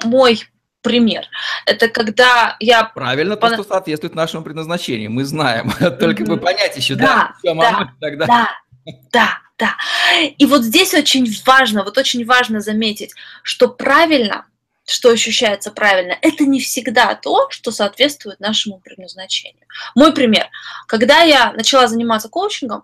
мой 0.03 0.43
пример. 0.81 1.25
Это 1.65 1.87
когда 1.87 2.55
я... 2.59 2.85
Правильно, 2.85 3.35
то, 3.35 3.53
что 3.53 3.63
соответствует 3.63 4.15
нашему 4.15 4.43
предназначению. 4.43 5.11
Мы 5.11 5.25
знаем. 5.25 5.71
Только 5.99 6.23
бы 6.23 6.37
понять 6.37 6.75
еще, 6.77 6.95
да, 6.95 7.35
да, 7.43 7.53
да, 7.53 7.93
тогда. 7.99 8.25
да, 8.25 8.49
да, 9.11 9.37
да. 9.57 9.77
И 10.37 10.45
вот 10.45 10.63
здесь 10.63 10.93
очень 10.93 11.27
важно, 11.45 11.83
вот 11.83 11.97
очень 11.97 12.25
важно 12.25 12.61
заметить, 12.61 13.13
что 13.43 13.67
правильно, 13.67 14.45
что 14.85 15.09
ощущается 15.09 15.71
правильно, 15.71 16.17
это 16.21 16.45
не 16.45 16.59
всегда 16.59 17.13
то, 17.15 17.49
что 17.51 17.71
соответствует 17.71 18.39
нашему 18.39 18.79
предназначению. 18.79 19.65
Мой 19.95 20.13
пример. 20.13 20.47
Когда 20.87 21.21
я 21.21 21.53
начала 21.53 21.87
заниматься 21.87 22.29
коучингом, 22.29 22.83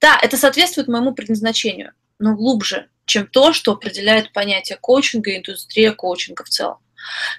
да, 0.00 0.18
это 0.20 0.36
соответствует 0.36 0.88
моему 0.88 1.12
предназначению, 1.12 1.92
но 2.18 2.34
глубже, 2.34 2.88
чем 3.04 3.26
то, 3.26 3.52
что 3.52 3.72
определяет 3.72 4.32
понятие 4.32 4.78
коучинга 4.80 5.30
и 5.30 5.38
индустрия 5.38 5.92
коучинга 5.92 6.44
в 6.44 6.48
целом. 6.48 6.78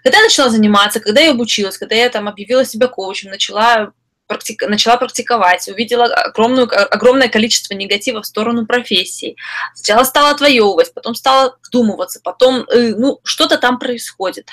Когда 0.04 0.18
я 0.18 0.24
начала 0.24 0.50
заниматься, 0.50 1.00
когда 1.00 1.22
я 1.22 1.32
обучилась, 1.32 1.78
когда 1.78 1.96
я 1.96 2.10
там 2.10 2.28
объявила 2.28 2.66
себя 2.66 2.88
коучем, 2.88 3.30
начала 3.30 3.94
практик... 4.28 4.68
начала 4.68 4.98
практиковать, 4.98 5.68
увидела 5.68 6.06
огромную, 6.06 6.68
огромное 6.94 7.30
количество 7.30 7.74
негатива 7.74 8.22
в 8.22 8.26
сторону 8.26 8.66
профессии. 8.66 9.36
Сначала 9.76 10.04
стала 10.04 10.32
отвоевывать, 10.32 10.94
потом 10.94 11.16
стала 11.16 11.58
вдумываться, 11.68 12.20
потом, 12.24 12.66
э, 12.70 12.94
ну, 12.96 13.20
что-то 13.24 13.58
там 13.58 13.80
происходит. 13.80 14.50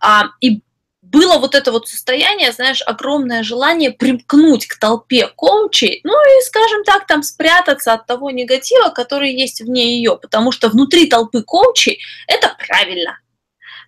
А, 0.00 0.30
и 0.40 0.62
было 1.02 1.38
вот 1.38 1.54
это 1.54 1.72
вот 1.72 1.88
состояние, 1.88 2.52
знаешь, 2.52 2.82
огромное 2.86 3.42
желание 3.42 3.90
примкнуть 3.90 4.66
к 4.66 4.78
толпе 4.78 5.28
коучей, 5.28 6.00
ну 6.04 6.12
и, 6.12 6.42
скажем 6.44 6.84
так, 6.84 7.06
там 7.06 7.22
спрятаться 7.22 7.94
от 7.94 8.06
того 8.06 8.30
негатива, 8.30 8.90
который 8.90 9.32
есть 9.32 9.60
вне 9.60 9.96
ее, 9.96 10.16
потому 10.16 10.52
что 10.52 10.68
внутри 10.68 11.06
толпы 11.06 11.42
коучей 11.42 12.00
это 12.28 12.54
правильно, 12.66 13.18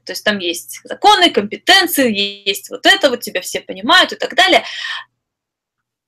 то 0.04 0.12
есть 0.12 0.24
там 0.24 0.38
есть 0.38 0.80
законы, 0.84 1.30
компетенции, 1.30 2.12
есть 2.12 2.70
вот 2.70 2.86
это, 2.86 3.10
вот 3.10 3.20
тебя 3.20 3.40
все 3.40 3.60
понимают 3.60 4.12
и 4.12 4.16
так 4.16 4.34
далее. 4.34 4.64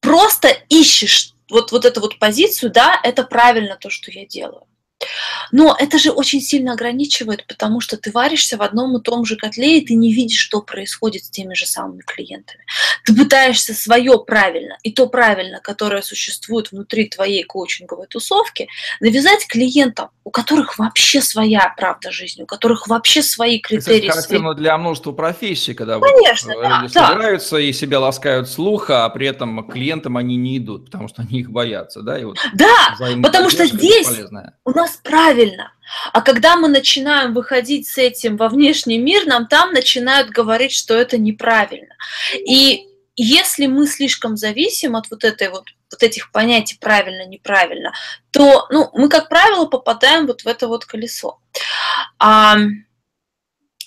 Просто 0.00 0.48
ищешь 0.68 1.34
вот, 1.48 1.72
вот 1.72 1.84
эту 1.84 2.00
вот 2.00 2.18
позицию, 2.18 2.72
да, 2.72 3.00
это 3.02 3.24
правильно 3.24 3.76
то, 3.76 3.90
что 3.90 4.10
я 4.10 4.26
делаю. 4.26 4.66
Но 5.52 5.76
это 5.78 5.99
же 5.99 6.11
очень 6.11 6.40
сильно 6.40 6.73
ограничивает, 6.73 7.46
потому 7.46 7.80
что 7.80 7.96
ты 7.96 8.11
варишься 8.11 8.56
в 8.56 8.62
одном 8.62 8.96
и 8.96 9.02
том 9.02 9.25
же 9.25 9.37
котле, 9.37 9.78
и 9.78 9.87
ты 9.87 9.94
не 9.94 10.12
видишь, 10.12 10.38
что 10.38 10.62
происходит 10.62 11.25
с 11.25 11.30
теми 11.30 11.54
же 11.54 11.66
самыми 11.66 12.00
клиентами. 12.00 12.64
Ты 13.04 13.14
пытаешься 13.14 13.75
свое 13.75 14.18
правильно 14.18 14.78
и 14.82 14.92
то 14.92 15.06
правильно, 15.08 15.61
которое 15.61 16.02
существует 16.02 16.73
внутри 16.73 17.08
твоей 17.08 17.42
коучинговой 17.44 18.06
тусовки, 18.06 18.68
навязать 19.00 19.46
клиентам, 19.46 20.11
у 20.25 20.30
которых 20.30 20.78
вообще 20.78 21.20
своя 21.20 21.73
правда 21.76 22.11
жизни, 22.11 22.42
у 22.42 22.46
которых 22.46 22.88
вообще 22.88 23.23
свои 23.23 23.58
критерии. 23.58 24.04
Это 24.04 24.12
характерно 24.12 24.52
свои... 24.52 24.56
для 24.56 24.78
множества 24.78 25.12
профессий, 25.12 25.75
когда 25.75 25.99
Конечно, 26.00 26.54
вот 26.54 26.62
да, 26.62 26.80
люди 26.82 26.94
да. 26.94 27.08
собираются 27.08 27.58
и 27.58 27.73
себя 27.73 28.00
ласкают 28.00 28.49
слуха, 28.49 29.04
а 29.04 29.11
при 29.11 29.26
этом 29.26 29.68
клиентам 29.68 30.16
они 30.16 30.37
не 30.37 30.58
идут, 30.58 30.87
потому 30.87 31.08
что 31.08 31.23
они 31.23 31.40
их 31.40 31.50
боятся, 31.50 32.02
да? 32.02 32.18
И 32.18 32.25
вот 32.25 32.38
да, 32.54 32.96
потому 33.23 33.50
что 33.50 33.66
здесь 33.66 34.08
у 34.64 34.70
нас 34.70 34.93
правильно. 35.02 35.72
А 36.12 36.22
когда 36.22 36.56
мы 36.56 36.68
начинаем 36.68 37.34
выходить 37.34 37.88
с 37.88 37.98
этим 37.98 38.36
во 38.36 38.48
внешний 38.48 38.98
мир, 38.98 39.26
нам 39.26 39.46
там 39.46 39.72
начинают 39.72 40.30
говорить, 40.30 40.72
что 40.72 40.94
это 40.94 41.18
неправильно. 41.18 41.94
И 42.34 42.86
если 43.16 43.66
мы 43.66 43.86
слишком 43.86 44.36
зависим 44.36 44.96
от 44.96 45.10
вот 45.10 45.24
этой 45.24 45.50
вот 45.50 45.66
вот 45.90 46.02
этих 46.02 46.32
понятий 46.32 46.76
правильно, 46.80 47.24
неправильно, 47.24 47.92
то, 48.32 48.66
ну, 48.70 48.90
мы, 48.94 49.08
как 49.08 49.28
правило, 49.28 49.66
попадаем 49.66 50.26
вот 50.26 50.42
в 50.42 50.48
это 50.48 50.66
вот 50.66 50.84
колесо. 50.84 51.40
А, 52.18 52.56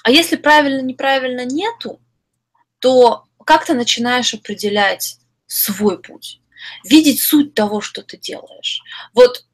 а 0.04 0.12
если 0.12 0.38
правильно, 0.38 0.82
неправильно 0.82 1.44
нету, 1.44 2.00
то 2.80 3.26
как 3.46 3.66
ты 3.66 3.74
начинаешь 3.74 4.34
определять 4.34 5.18
свой 5.48 6.02
путь, 6.02 6.40
видеть 6.86 7.22
суть 7.22 7.54
того, 7.54 7.82
что 7.82 8.04
ты 8.04 8.18
делаешь. 8.18 8.82
Вот 9.14 9.46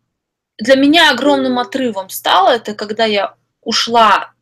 для 0.57 0.75
меня 0.75 1.11
огромным 1.11 1.59
отрывом 1.59 2.09
стало 2.09 2.49
это, 2.49 2.73
когда 2.73 3.05
я 3.05 3.35
ушла 3.61 4.33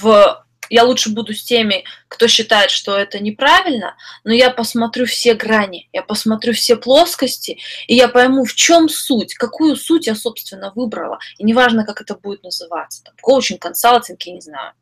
в 0.00 0.44
я 0.70 0.84
лучше 0.84 1.10
буду 1.10 1.34
с 1.34 1.44
теми, 1.44 1.84
кто 2.08 2.26
считает, 2.26 2.70
что 2.70 2.96
это 2.96 3.18
неправильно, 3.18 3.96
но 4.24 4.32
я 4.32 4.50
посмотрю 4.50 5.06
все 5.06 5.34
грани, 5.34 5.88
я 5.92 6.02
посмотрю 6.02 6.52
все 6.52 6.76
плоскости, 6.76 7.58
и 7.86 7.94
я 7.94 8.08
пойму, 8.08 8.44
в 8.44 8.54
чем 8.54 8.88
суть, 8.88 9.34
какую 9.34 9.76
суть 9.76 10.06
я, 10.06 10.14
собственно, 10.14 10.72
выбрала. 10.74 11.18
И 11.38 11.44
неважно, 11.44 11.84
как 11.84 12.00
это 12.00 12.14
будет 12.14 12.42
называться. 12.42 13.02
Там, 13.04 13.14
коучинг, 13.20 13.60
консалтинг, 13.60 14.22
я 14.22 14.32
не 14.32 14.40
знаю, 14.40 14.72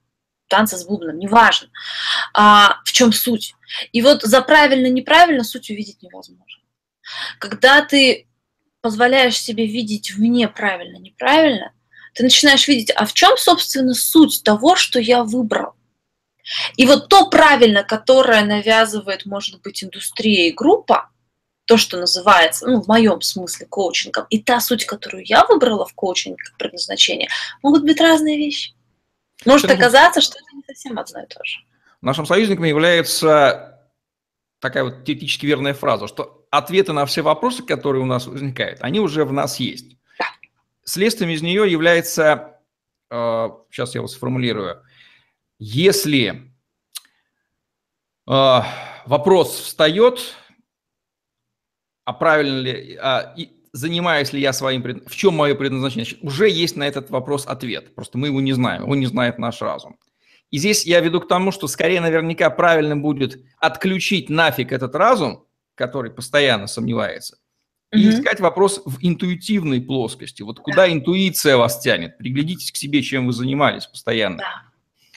танцы 0.49 0.77
с 0.77 0.85
бубном, 0.85 1.19
неважно. 1.19 1.69
А, 2.35 2.79
в 2.85 2.93
чем 2.93 3.13
суть. 3.13 3.55
И 3.93 4.03
вот 4.03 4.23
за 4.23 4.41
правильно-неправильно 4.43 5.45
суть 5.45 5.71
увидеть 5.71 6.03
невозможно. 6.03 6.63
Когда 7.39 7.83
ты 7.83 8.29
позволяешь 8.83 9.41
себе 9.41 9.67
видеть 9.67 10.13
вне 10.13 10.49
правильно, 10.49 10.99
неправильно, 10.99 11.73
ты 12.15 12.25
начинаешь 12.25 12.69
видеть, 12.69 12.93
а 12.95 13.07
в 13.07 13.15
чем, 13.15 13.39
собственно, 13.39 13.95
суть 13.95 14.43
того, 14.45 14.77
что 14.77 15.01
я 15.01 15.25
выбрал. 15.25 15.75
И 16.77 16.87
вот 16.87 17.09
то 17.09 17.31
правильно, 17.31 17.85
которое 17.85 18.45
навязывает, 18.45 19.25
может 19.25 19.63
быть, 19.63 19.83
индустрия 19.83 20.49
и 20.49 20.53
группа, 20.53 21.09
то, 21.65 21.77
что 21.77 21.97
называется, 21.97 22.67
ну, 22.67 22.83
в 22.83 22.89
моем 22.89 23.23
смысле, 23.23 23.67
коучингом, 23.67 24.27
и 24.29 24.41
та 24.41 24.61
суть, 24.61 24.85
которую 24.85 25.25
я 25.25 25.45
выбрала 25.47 25.87
в 25.87 25.95
коучинге 25.95 26.43
как 26.43 26.59
предназначение, 26.59 27.29
могут 27.63 27.85
быть 27.85 28.01
разные 28.01 28.37
вещи. 28.37 28.75
Может 29.47 29.71
оказаться, 29.71 30.21
что 30.21 30.37
это 30.39 30.57
не 30.57 30.63
совсем 30.67 30.99
одно 30.99 31.23
и 31.23 31.27
то 31.27 31.43
же. 31.45 31.59
Нашим 32.01 32.27
союзником 32.27 32.65
является 32.65 33.72
такая 34.63 34.85
вот 34.85 35.05
теоретически 35.05 35.45
верная 35.45 35.75
фраза, 35.75 36.07
что 36.07 36.47
ответы 36.51 36.93
на 36.93 37.05
все 37.05 37.23
вопросы, 37.23 37.65
которые 37.65 38.01
у 38.01 38.07
нас 38.07 38.29
возникают, 38.29 38.81
они 38.81 39.01
уже 39.01 39.25
в 39.25 39.33
нас 39.33 39.59
есть. 39.59 39.97
Да. 40.19 40.27
Следствием 40.85 41.31
из 41.31 41.43
нее 41.43 41.71
является, 41.71 42.61
э, 43.11 43.49
сейчас 43.71 43.95
я 43.95 43.99
его 43.99 44.07
сформулирую, 44.07 44.81
если 45.59 46.53
э, 48.29 48.61
вопрос 49.05 49.59
встает, 49.59 50.37
а 52.05 52.13
правильно 52.13 52.61
ли, 52.61 52.97
а, 53.01 53.35
и 53.37 53.51
занимаюсь 53.73 54.33
ли 54.33 54.41
я 54.41 54.53
своим, 54.53 54.83
в 54.83 55.17
чем 55.17 55.35
мое 55.35 55.57
предназначение, 55.57 56.05
значит, 56.05 56.23
уже 56.23 56.49
есть 56.49 56.77
на 56.77 56.87
этот 56.87 57.11
вопрос 57.11 57.47
ответ, 57.47 57.97
просто 57.97 58.17
мы 58.17 58.29
его 58.29 58.41
не 58.41 58.53
знаем, 58.53 58.83
его 58.83 58.95
не 58.95 59.07
знает 59.07 59.39
наш 59.39 59.61
разум. 59.61 59.99
И 60.53 60.59
здесь 60.59 60.85
я 60.85 61.01
веду 61.01 61.21
к 61.21 61.27
тому, 61.27 61.51
что 61.51 61.67
скорее 61.67 62.01
наверняка 62.01 62.51
правильно 62.51 62.97
будет 62.97 63.41
отключить 63.59 64.29
нафиг 64.29 64.71
этот 64.71 64.95
разум, 64.95 65.47
который 65.75 66.11
постоянно 66.11 66.67
сомневается, 66.67 67.39
и 67.91 67.97
mm 67.97 68.11
искать 68.11 68.41
вопрос 68.41 68.83
в 68.85 68.99
интуитивной 69.01 69.81
плоскости. 69.81 70.43
Вот 70.43 70.61
куда 70.61 70.87
да. 70.87 70.93
интуиция 70.93 71.57
вас 71.57 71.81
тянет? 71.81 72.19
Приглядитесь 72.19 72.71
к 72.71 72.77
себе, 72.77 73.03
чем 73.03 73.27
вы 73.27 73.33
занимались 73.33 73.87
постоянно. 73.87 74.39
Да. 74.39 74.63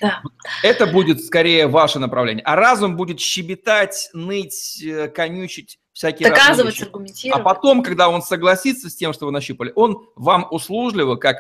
Да. 0.02 0.22
Это 0.62 0.88
будет 0.88 1.24
скорее 1.24 1.68
ваше 1.68 2.00
направление. 2.00 2.44
А 2.44 2.56
разум 2.56 2.98
будет 2.98 3.20
щебетать, 3.20 4.10
ныть, 4.14 4.84
э, 4.84 5.08
конючить 5.08 5.80
всякие 5.94 6.30
Доказывать, 6.30 6.82
аргументировать. 6.82 7.42
А 7.42 7.44
потом, 7.44 7.82
когда 7.82 8.10
он 8.10 8.22
согласится 8.22 8.90
с 8.90 8.96
тем, 8.96 9.14
что 9.14 9.26
вы 9.26 9.32
нащупали, 9.32 9.72
он 9.74 10.06
вам 10.18 10.48
услужливо, 10.52 11.16
как 11.16 11.38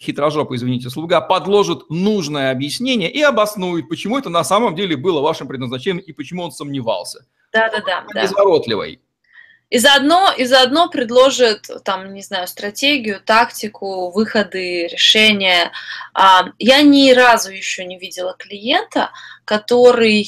хитрожопый, 0.00 0.56
извините, 0.56 0.90
слуга, 0.90 1.20
подложит 1.20 1.90
нужное 1.90 2.50
объяснение 2.50 3.10
и 3.10 3.20
обоснует, 3.20 3.88
почему 3.88 4.18
это 4.18 4.30
на 4.30 4.44
самом 4.44 4.74
деле 4.74 4.96
было 4.96 5.20
вашим 5.20 5.48
предназначением 5.48 6.04
и 6.04 6.12
почему 6.12 6.44
он 6.44 6.52
сомневался. 6.52 7.26
Да-да-да. 7.52 8.04
да. 8.14 8.24
Изворотливый. 8.24 9.00
И 9.70 9.78
заодно, 9.78 10.32
и 10.34 10.46
заодно 10.46 10.88
предложит, 10.88 11.68
там, 11.84 12.14
не 12.14 12.22
знаю, 12.22 12.48
стратегию, 12.48 13.20
тактику, 13.20 14.10
выходы, 14.10 14.86
решения. 14.86 15.72
А, 16.14 16.46
я 16.58 16.80
ни 16.80 17.10
разу 17.12 17.50
еще 17.50 17.84
не 17.84 17.98
видела 17.98 18.34
клиента, 18.38 19.10
который 19.44 20.26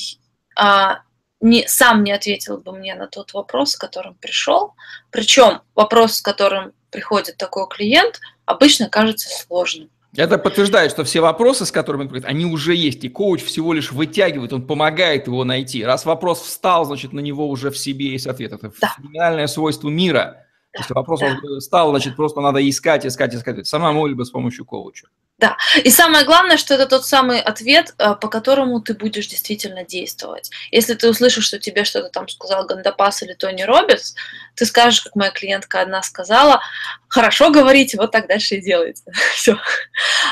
а, 0.57 1.00
не, 1.41 1.67
сам 1.67 2.05
не 2.05 2.12
ответил 2.12 2.59
бы 2.59 2.73
мне 2.73 2.95
на 2.95 3.07
тот 3.07 3.33
вопрос, 3.33 3.73
с 3.73 3.77
которым 3.77 4.15
пришел. 4.15 4.75
Причем 5.11 5.62
вопрос, 5.75 6.17
с 6.17 6.21
которым 6.21 6.73
приходит 6.91 7.39
такой 7.39 7.67
клиент, 7.69 8.21
обычно 8.50 8.88
кажется 8.88 9.28
сложным. 9.28 9.90
Это 10.16 10.38
подтверждает, 10.38 10.90
что 10.90 11.04
все 11.04 11.21
вопросы, 11.21 11.64
с 11.64 11.71
которыми 11.71 12.02
он 12.02 12.09
приходит, 12.09 12.28
они 12.28 12.45
уже 12.45 12.75
есть, 12.75 13.04
и 13.04 13.09
коуч 13.09 13.45
всего 13.45 13.73
лишь 13.73 13.92
вытягивает, 13.92 14.52
он 14.52 14.66
помогает 14.66 15.28
его 15.28 15.45
найти. 15.45 15.85
Раз 15.85 16.04
вопрос 16.04 16.40
встал, 16.40 16.85
значит, 16.85 17.12
на 17.12 17.21
него 17.21 17.49
уже 17.49 17.71
в 17.71 17.78
себе 17.78 18.11
есть 18.11 18.26
ответ. 18.26 18.52
Это 18.52 18.73
да. 18.80 18.95
феноменальное 18.97 19.47
свойство 19.47 19.88
мира. 19.88 20.47
Да. 20.73 20.80
Если 20.80 20.95
вопрос 20.95 21.21
да. 21.21 21.37
встал, 21.59 21.90
значит, 21.90 22.16
просто 22.16 22.40
надо 22.40 22.69
искать, 22.69 23.07
искать, 23.07 23.35
искать. 23.35 23.66
Самому 23.66 24.07
либо 24.07 24.25
с 24.25 24.30
помощью 24.30 24.64
коуча. 24.64 25.07
Да. 25.38 25.57
И 25.83 25.90
самое 25.90 26.25
главное, 26.26 26.59
что 26.59 26.75
это 26.75 26.87
тот 26.87 27.07
самый 27.07 27.40
ответ, 27.40 27.95
э, 27.99 28.14
по 28.21 28.28
которому 28.28 28.80
ты 28.80 28.92
будешь 28.92 29.26
действительно 29.26 29.85
действовать. 29.85 30.50
Если 30.71 30.95
ты 30.95 31.09
услышишь, 31.09 31.47
что 31.47 31.59
тебе 31.59 31.85
что-то 31.85 32.11
там 32.11 32.28
сказал 32.28 32.66
Гандапас 32.66 33.23
или 33.23 33.33
Тони 33.33 33.62
Робертс, 33.62 34.14
ты 34.61 34.67
скажешь, 34.67 35.00
как 35.00 35.17
моя 35.17 35.31
клиентка 35.31 35.81
одна 35.81 36.02
сказала, 36.02 36.61
хорошо 37.09 37.50
говорите, 37.50 37.97
вот 37.97 38.11
так 38.11 38.29
дальше 38.29 38.57
и 38.57 38.61
делайте. 38.61 39.02
Все. 39.35 39.57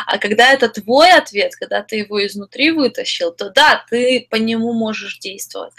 А 0.04 0.18
когда 0.18 0.52
это 0.52 0.68
твой 0.68 1.10
ответ, 1.12 1.56
когда 1.56 1.82
ты 1.82 1.96
его 1.96 2.24
изнутри 2.26 2.70
вытащил, 2.72 3.32
то 3.32 3.48
да, 3.48 3.82
ты 3.88 4.26
по 4.28 4.36
нему 4.36 4.74
можешь 4.74 5.18
действовать. 5.18 5.72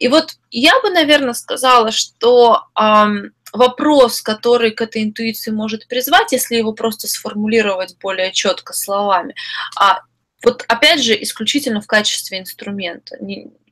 И 0.00 0.08
вот 0.08 0.32
я 0.50 0.80
бы, 0.80 0.90
наверное, 0.90 1.32
сказала, 1.32 1.92
что 1.92 2.64
эм, 2.76 3.34
вопрос, 3.52 4.20
который 4.20 4.72
к 4.72 4.80
этой 4.80 5.04
интуиции 5.04 5.52
может 5.52 5.86
призвать, 5.86 6.32
если 6.32 6.56
его 6.56 6.72
просто 6.72 7.06
сформулировать 7.06 7.96
более 8.00 8.32
четко 8.32 8.72
словами. 8.72 9.36
А 9.78 10.00
вот 10.42 10.64
опять 10.66 11.00
же 11.04 11.22
исключительно 11.22 11.80
в 11.80 11.86
качестве 11.86 12.40
инструмента. 12.40 13.16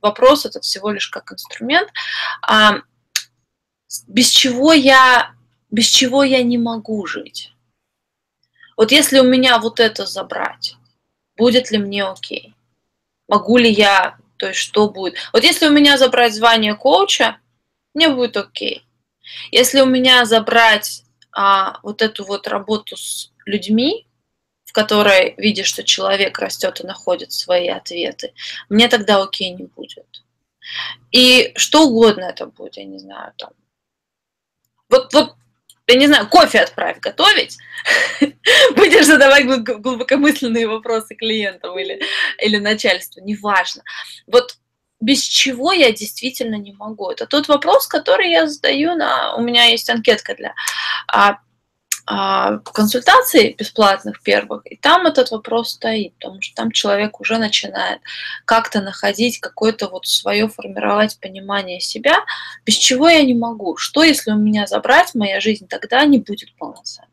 вопрос 0.01 0.45
этот 0.45 0.63
всего 0.63 0.89
лишь 0.91 1.09
как 1.09 1.33
инструмент. 1.33 1.89
А, 2.41 2.77
без 4.07 4.29
чего 4.29 4.73
я 4.73 5.33
без 5.71 5.85
чего 5.87 6.23
я 6.23 6.43
не 6.43 6.57
могу 6.57 7.05
жить? 7.05 7.53
Вот 8.77 8.91
если 8.91 9.19
у 9.19 9.23
меня 9.23 9.57
вот 9.57 9.79
это 9.79 10.05
забрать, 10.05 10.75
будет 11.37 11.71
ли 11.71 11.77
мне 11.77 12.03
окей? 12.03 12.53
Могу 13.27 13.57
ли 13.57 13.71
я, 13.71 14.17
то 14.37 14.47
есть 14.47 14.59
что 14.59 14.89
будет? 14.89 15.15
Вот 15.31 15.43
если 15.43 15.67
у 15.67 15.71
меня 15.71 15.97
забрать 15.97 16.33
звание 16.33 16.75
коуча, 16.75 17.37
мне 17.93 18.09
будет 18.09 18.35
окей. 18.35 18.85
Если 19.51 19.79
у 19.79 19.85
меня 19.85 20.25
забрать 20.25 21.03
а, 21.31 21.79
вот 21.83 22.01
эту 22.01 22.25
вот 22.25 22.47
работу 22.47 22.97
с 22.97 23.31
людьми, 23.45 24.07
в 24.65 24.73
которой 24.73 25.35
видишь, 25.37 25.67
что 25.67 25.83
человек 25.83 26.39
растет 26.39 26.81
и 26.81 26.87
находит 26.87 27.31
свои 27.31 27.67
ответы, 27.67 28.33
мне 28.67 28.87
тогда 28.89 29.21
окей 29.21 29.51
не 29.51 29.65
будет. 29.65 30.23
И 31.11 31.53
что 31.55 31.87
угодно 31.87 32.23
это 32.25 32.45
будет, 32.45 32.77
я 32.77 32.83
не 32.83 32.99
знаю, 32.99 33.33
там. 33.37 33.51
Вот, 34.91 35.13
вот 35.13 35.35
я 35.87 35.95
не 35.95 36.07
знаю, 36.07 36.27
кофе 36.29 36.59
отправь 36.59 36.99
готовить, 36.99 37.57
будешь 38.75 39.05
задавать 39.05 39.45
глубокомысленные 39.45 40.67
вопросы 40.67 41.15
клиентам 41.15 41.77
или, 41.79 41.99
или 42.39 42.57
начальству, 42.57 43.21
неважно. 43.23 43.83
Вот 44.27 44.57
без 44.99 45.23
чего 45.23 45.73
я 45.73 45.91
действительно 45.91 46.55
не 46.55 46.73
могу. 46.73 47.09
Это 47.09 47.25
тот 47.25 47.47
вопрос, 47.47 47.87
который 47.87 48.29
я 48.29 48.47
задаю 48.47 48.95
на... 48.95 49.35
У 49.35 49.41
меня 49.41 49.65
есть 49.65 49.89
анкетка 49.89 50.35
для... 50.35 50.53
А, 51.07 51.39
а, 52.05 52.57
консультаций 52.59 53.55
бесплатных 53.57 54.21
первых, 54.21 54.61
и 54.65 54.75
там 54.75 55.05
этот 55.05 55.31
вопрос 55.31 55.71
стоит, 55.71 56.13
потому 56.15 56.41
что 56.41 56.55
там 56.55 56.71
человек 56.71 57.19
уже 57.19 57.37
начинает 57.37 58.01
как-то 58.45 58.81
находить 58.81 59.39
какое-то 59.39 59.89
вот 59.89 60.07
свое 60.07 60.47
формировать 60.47 61.19
понимание 61.19 61.79
себя, 61.79 62.19
без 62.65 62.75
чего 62.75 63.09
я 63.09 63.23
не 63.23 63.35
могу. 63.35 63.77
Что, 63.77 64.03
если 64.03 64.31
у 64.31 64.37
меня 64.37 64.67
забрать, 64.67 65.13
моя 65.15 65.39
жизнь 65.39 65.67
тогда 65.67 66.05
не 66.05 66.19
будет 66.19 66.55
полноценной. 66.57 67.09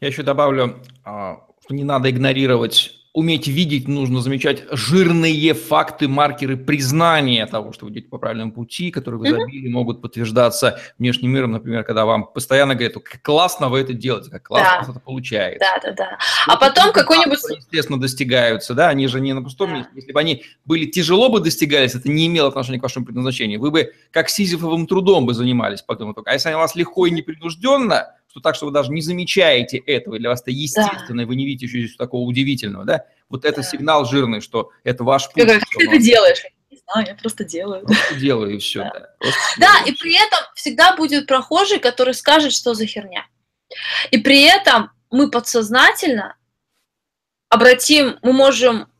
Я 0.00 0.08
еще 0.08 0.22
добавлю, 0.22 0.82
а, 1.04 1.40
что 1.64 1.74
не 1.74 1.84
надо 1.84 2.10
игнорировать 2.10 3.01
уметь 3.14 3.46
видеть, 3.46 3.88
нужно 3.88 4.22
замечать 4.22 4.64
жирные 4.70 5.52
факты, 5.52 6.08
маркеры 6.08 6.56
признания 6.56 7.46
того, 7.46 7.72
что 7.72 7.84
вы 7.84 7.92
идете 7.92 8.08
по 8.08 8.18
правильному 8.18 8.52
пути, 8.52 8.90
которые 8.90 9.20
вы 9.20 9.30
забили, 9.30 9.68
mm-hmm. 9.68 9.72
могут 9.72 10.00
подтверждаться 10.00 10.80
внешним 10.98 11.30
миром, 11.30 11.52
например, 11.52 11.84
когда 11.84 12.06
вам 12.06 12.26
постоянно 12.26 12.74
говорят, 12.74 12.94
как 12.94 13.20
классно 13.20 13.68
вы 13.68 13.80
это 13.80 13.92
делаете, 13.92 14.30
как 14.30 14.44
классно 14.44 14.86
да. 14.86 14.92
это 14.92 15.00
получается. 15.00 15.60
Да, 15.60 15.90
да, 15.90 15.94
да. 15.94 16.18
А 16.46 16.56
потом 16.56 16.92
какой-нибудь... 16.92 17.38
Естественно, 17.54 18.00
достигаются, 18.00 18.72
да, 18.72 18.88
они 18.88 19.06
же 19.08 19.20
не 19.20 19.34
на 19.34 19.42
пустом 19.42 19.70
да. 19.70 19.76
месте. 19.76 19.92
Если 19.94 20.12
бы 20.12 20.20
они 20.20 20.44
были 20.64 20.86
тяжело 20.86 21.28
бы 21.28 21.40
достигались, 21.40 21.94
это 21.94 22.08
не 22.08 22.26
имело 22.26 22.48
отношения 22.48 22.78
к 22.78 22.82
вашему 22.82 23.04
предназначению. 23.04 23.60
Вы 23.60 23.70
бы 23.70 23.92
как 24.10 24.30
сизифовым 24.30 24.86
трудом 24.86 25.26
бы 25.26 25.34
занимались 25.34 25.82
потом. 25.82 26.14
А 26.24 26.32
если 26.32 26.48
они 26.48 26.56
у 26.56 26.60
вас 26.60 26.74
легко 26.74 27.06
и 27.06 27.10
непринужденно, 27.10 28.14
что 28.32 28.40
так, 28.40 28.54
что 28.54 28.64
вы 28.64 28.72
даже 28.72 28.90
не 28.90 29.02
замечаете 29.02 29.76
этого, 29.76 30.18
для 30.18 30.30
вас 30.30 30.40
это 30.40 30.50
естественно, 30.50 31.22
да. 31.22 31.26
вы 31.26 31.36
не 31.36 31.44
видите 31.44 31.66
еще 31.66 31.80
здесь 31.80 31.96
такого 31.96 32.22
удивительного, 32.22 32.86
да, 32.86 33.04
вот 33.28 33.44
это 33.44 33.58
да. 33.58 33.62
сигнал 33.62 34.06
жирный, 34.06 34.40
что 34.40 34.70
это 34.84 35.04
ваш 35.04 35.30
путь. 35.30 35.46
Как 35.46 35.62
ты 35.76 35.84
это 35.84 35.98
делаешь? 35.98 36.42
Не 36.70 36.78
знаю, 36.78 37.06
я 37.08 37.14
просто 37.14 37.44
делаю. 37.44 37.84
Просто 37.84 38.14
делаю 38.14 38.54
и 38.54 38.58
все. 38.58 38.84
Да, 38.84 38.90
да. 39.20 39.30
да 39.58 39.84
и 39.86 39.92
при 39.92 40.14
этом 40.14 40.38
всегда 40.54 40.96
будет 40.96 41.26
прохожий, 41.26 41.78
который 41.78 42.14
скажет, 42.14 42.54
что 42.54 42.72
за 42.72 42.86
херня. 42.86 43.26
И 44.10 44.16
при 44.16 44.40
этом 44.44 44.90
мы 45.10 45.30
подсознательно 45.30 46.36
обратим, 47.50 48.18
мы 48.22 48.32
можем 48.32 48.90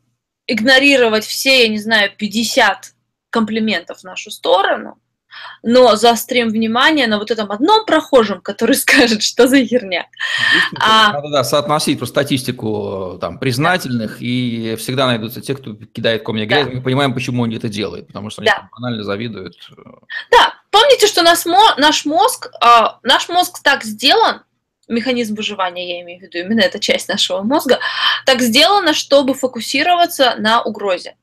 игнорировать 0.45 1.25
все, 1.25 1.63
я 1.63 1.69
не 1.69 1.79
знаю, 1.79 2.11
50 2.15 2.93
комплиментов 3.31 4.01
в 4.01 4.03
нашу 4.03 4.29
сторону, 4.29 4.99
но 5.63 5.95
заострим 5.95 6.49
внимание 6.49 7.07
на 7.07 7.17
вот 7.17 7.31
этом 7.31 7.51
одном 7.51 7.85
прохожем, 7.85 8.41
который 8.41 8.75
скажет, 8.75 9.23
что 9.23 9.47
за 9.47 9.65
херня. 9.65 10.07
А... 10.79 11.13
Надо 11.13 11.29
да, 11.29 11.43
соотносить 11.43 11.99
по 11.99 12.05
статистику 12.05 13.17
там, 13.19 13.39
признательных, 13.39 14.19
да. 14.19 14.25
и 14.25 14.75
всегда 14.75 15.07
найдутся 15.07 15.41
те, 15.41 15.55
кто 15.55 15.73
кидает 15.75 16.23
комья 16.23 16.45
грязи. 16.45 16.69
Да. 16.69 16.75
Мы 16.75 16.81
понимаем, 16.81 17.13
почему 17.13 17.43
они 17.43 17.55
это 17.55 17.69
делают, 17.69 18.07
потому 18.07 18.29
что 18.29 18.41
они 18.41 18.49
да. 18.49 18.69
банально 18.71 19.03
завидуют. 19.03 19.55
Да, 20.31 20.53
помните, 20.71 21.07
что 21.07 21.23
наш, 21.23 21.45
наш 21.77 22.05
мозг, 22.05 22.51
а, 22.61 22.99
наш 23.03 23.29
мозг 23.29 23.61
так 23.63 23.83
сделан, 23.83 24.41
механизм 24.87 25.35
выживания, 25.35 25.97
я 25.97 26.01
имею 26.01 26.19
в 26.19 26.23
виду, 26.23 26.39
именно 26.39 26.61
эта 26.61 26.79
часть 26.79 27.07
нашего 27.07 27.41
мозга, 27.41 27.79
так 28.25 28.41
сделана, 28.41 28.93
чтобы 28.93 29.33
фокусироваться 29.33 30.35
на 30.37 30.61
угрозе 30.61 31.15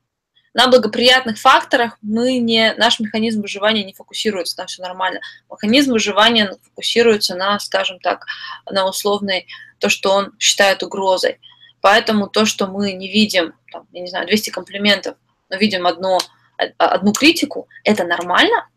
на 0.53 0.69
благоприятных 0.69 1.39
факторах 1.39 1.97
мы 2.03 2.39
не, 2.39 2.75
наш 2.75 2.99
механизм 2.99 3.43
выживания 3.43 3.85
не 3.85 3.93
фокусируется, 3.93 4.57
там 4.57 4.67
все 4.67 4.83
нормально. 4.83 5.21
Механизм 5.51 5.93
выживания 5.93 6.57
фокусируется 6.63 7.37
на, 7.37 7.59
скажем 7.61 8.01
так, 8.01 8.27
на 8.69 8.87
условной, 8.87 9.47
то, 9.79 9.89
что 9.89 10.11
он 10.13 10.33
считает 10.39 10.83
угрозой. 10.83 11.41
Поэтому 11.81 12.29
то, 12.29 12.45
что 12.45 12.67
мы 12.67 12.93
не 12.93 13.09
видим, 13.09 13.55
там, 13.73 13.87
я 13.93 14.03
не 14.03 14.09
знаю, 14.09 14.27
200 14.27 14.51
комплиментов, 14.51 15.17
но 15.49 15.57
видим 15.57 15.87
одно, 15.87 16.19
одну 16.79 17.13
критику, 17.13 17.69
это 17.85 18.05
нормально, 18.05 18.69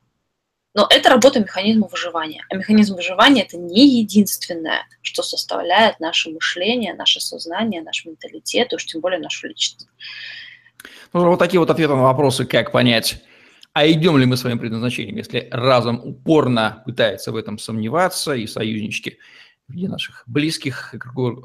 но 0.73 0.87
это 0.89 1.09
работа 1.09 1.39
механизма 1.39 1.87
выживания. 1.87 2.45
А 2.49 2.55
механизм 2.55 2.95
выживания– 2.95 3.43
это 3.43 3.57
не 3.57 3.99
единственное, 3.99 4.87
что 5.01 5.21
составляет 5.21 5.99
наше 5.99 6.29
мышление, 6.29 6.93
наше 6.93 7.19
сознание, 7.19 7.81
наш 7.81 8.05
менталитет, 8.05 8.71
и 8.71 8.75
уж 8.75 8.85
тем 8.85 9.01
более 9.01 9.19
нашу 9.19 9.47
личность. 9.47 9.87
Вот 11.13 11.37
такие 11.37 11.59
вот 11.59 11.69
ответы 11.69 11.95
на 11.95 12.01
вопросы, 12.01 12.45
как 12.45 12.71
понять, 12.71 13.23
а 13.73 13.87
идем 13.87 14.17
ли 14.17 14.25
мы 14.25 14.35
своим 14.35 14.59
предназначением, 14.59 15.17
если 15.17 15.47
разум 15.51 16.01
упорно 16.03 16.81
пытается 16.85 17.31
в 17.31 17.35
этом 17.35 17.59
сомневаться, 17.59 18.33
и 18.33 18.47
союзнички 18.47 19.19
в 19.67 19.73
виде 19.73 19.87
наших 19.87 20.23
близких 20.25 20.93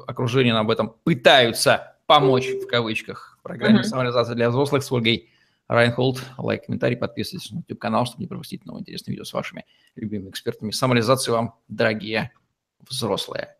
окружения 0.07 0.53
нам 0.53 0.65
об 0.65 0.71
этом 0.71 0.95
пытаются 1.03 1.95
помочь, 2.07 2.47
в 2.47 2.67
кавычках, 2.67 3.37
в 3.39 3.43
программе 3.43 3.83
«Самореализация 3.83 4.35
для 4.35 4.49
взрослых» 4.49 4.83
с 4.83 4.91
Ольгой 4.91 5.29
Райнхолд. 5.67 6.23
Лайк, 6.39 6.65
комментарий, 6.65 6.97
подписывайтесь 6.97 7.51
на 7.51 7.57
YouTube-канал, 7.57 8.07
чтобы 8.07 8.23
не 8.23 8.27
пропустить 8.27 8.65
новые 8.65 8.81
интересные 8.81 9.13
видео 9.13 9.23
с 9.23 9.33
вашими 9.33 9.65
любимыми 9.95 10.31
экспертами. 10.31 10.71
Самореализации 10.71 11.31
вам, 11.31 11.53
дорогие 11.67 12.31
взрослые. 12.89 13.55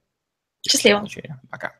Счастливо. 0.68 1.08
Пока. 1.52 1.74